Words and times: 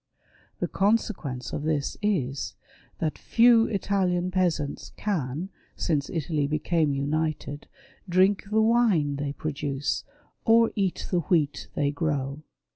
The 0.57 0.67
consequence 0.67 1.53
of 1.53 1.61
this 1.61 1.95
is, 2.01 2.55
that 2.97 3.19
few 3.19 3.67
Italian 3.67 4.31
peasants 4.31 4.93
can, 4.97 5.49
since 5.75 6.09
Italy 6.09 6.47
became" 6.47 6.91
United," 6.95 7.67
drink 8.09 8.45
the 8.49 8.63
wine 8.63 9.17
they 9.17 9.31
produce, 9.33 10.03
or 10.43 10.71
eat 10.75 11.05
the 11.11 11.19
wheat 11.19 11.67
they 11.75 11.91
grow. 11.91 12.41